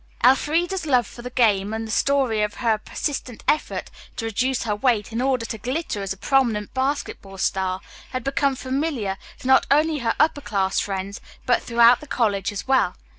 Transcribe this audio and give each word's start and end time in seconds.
Elfreda's 0.23 0.87
love 0.87 1.05
for 1.05 1.21
the 1.21 1.29
game 1.29 1.75
and 1.75 1.85
the 1.87 1.91
story 1.91 2.41
of 2.41 2.55
her 2.55 2.79
persistent 2.79 3.43
effort 3.47 3.91
to 4.15 4.25
reduce 4.25 4.63
her 4.63 4.75
weight 4.75 5.11
in 5.11 5.21
order 5.21 5.45
to 5.45 5.59
glitter 5.59 6.01
as 6.01 6.11
a 6.11 6.17
prominent 6.17 6.73
basketball 6.73 7.37
star 7.37 7.81
had 8.09 8.23
become 8.23 8.55
familiar 8.55 9.19
to 9.41 9.45
not 9.45 9.67
only 9.69 9.99
her 9.99 10.15
upper 10.19 10.41
class 10.41 10.79
friends, 10.79 11.21
but 11.45 11.61
throughout 11.61 11.99
the 11.99 12.07
college 12.07 12.51
as 12.51 12.67
well. 12.67 12.95